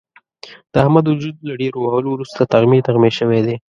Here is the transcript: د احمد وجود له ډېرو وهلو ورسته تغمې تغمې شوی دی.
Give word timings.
د 0.71 0.73
احمد 0.83 1.05
وجود 1.07 1.35
له 1.47 1.53
ډېرو 1.61 1.77
وهلو 1.81 2.09
ورسته 2.13 2.41
تغمې 2.53 2.79
تغمې 2.87 3.11
شوی 3.19 3.39
دی. 3.45 3.55